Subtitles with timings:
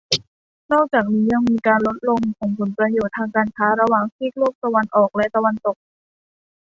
[0.71, 5.75] นอกจากนี้ยังมีการลดลงของผลประโยชน์ทางการค้าระหว่างซีกโลกตะวันออกและตะวันตก